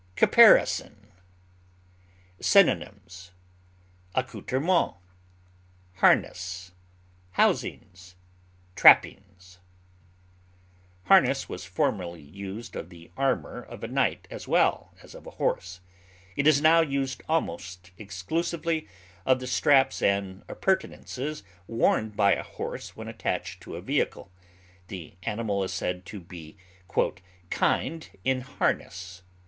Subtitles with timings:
[0.15, 1.11] CAPARISON.
[2.39, 3.29] Synonyms:
[4.15, 4.97] accouterments,
[5.97, 6.71] harness,
[7.33, 8.15] housings,
[8.75, 9.59] trappings.
[11.03, 15.37] Harness was formerly used of the armor of a knight as well as of a
[15.37, 15.81] horse;
[16.35, 18.87] it is now used almost exclusively
[19.23, 24.31] of the straps and appurtenances worn by a horse when attached to a vehicle;
[24.87, 26.57] the animal is said to be
[27.51, 29.21] "kind in harness."